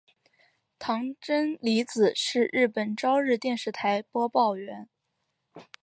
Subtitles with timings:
[0.79, 4.89] 堂真理子是日本朝日电视台播报员。